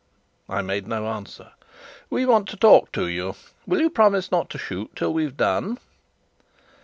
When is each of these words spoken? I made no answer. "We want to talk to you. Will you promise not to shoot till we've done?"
I 0.49 0.63
made 0.63 0.87
no 0.87 1.05
answer. 1.09 1.51
"We 2.09 2.25
want 2.25 2.49
to 2.49 2.57
talk 2.57 2.91
to 2.93 3.05
you. 3.05 3.35
Will 3.67 3.81
you 3.81 3.91
promise 3.91 4.31
not 4.31 4.49
to 4.49 4.57
shoot 4.57 4.89
till 4.95 5.13
we've 5.13 5.37
done?" 5.37 5.77